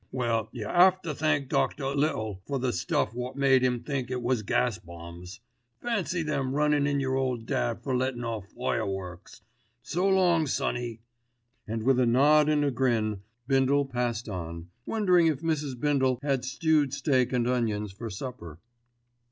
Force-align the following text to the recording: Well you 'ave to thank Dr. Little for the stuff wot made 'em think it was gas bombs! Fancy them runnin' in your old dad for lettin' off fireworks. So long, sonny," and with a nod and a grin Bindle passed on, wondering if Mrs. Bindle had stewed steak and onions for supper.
Well 0.11 0.49
you 0.51 0.65
'ave 0.67 0.97
to 1.03 1.13
thank 1.13 1.47
Dr. 1.47 1.93
Little 1.93 2.41
for 2.47 2.57
the 2.57 2.73
stuff 2.73 3.13
wot 3.13 3.35
made 3.35 3.63
'em 3.63 3.81
think 3.83 4.09
it 4.09 4.23
was 4.23 4.41
gas 4.41 4.79
bombs! 4.79 5.41
Fancy 5.79 6.23
them 6.23 6.55
runnin' 6.55 6.87
in 6.87 6.99
your 6.99 7.13
old 7.15 7.45
dad 7.45 7.83
for 7.83 7.95
lettin' 7.95 8.23
off 8.23 8.47
fireworks. 8.49 9.43
So 9.83 10.09
long, 10.09 10.47
sonny," 10.47 11.01
and 11.67 11.83
with 11.83 11.99
a 11.99 12.07
nod 12.07 12.49
and 12.49 12.65
a 12.65 12.71
grin 12.71 13.21
Bindle 13.45 13.85
passed 13.85 14.27
on, 14.27 14.69
wondering 14.87 15.27
if 15.27 15.41
Mrs. 15.41 15.79
Bindle 15.79 16.17
had 16.23 16.45
stewed 16.45 16.95
steak 16.95 17.31
and 17.31 17.47
onions 17.47 17.91
for 17.91 18.09
supper. 18.09 18.57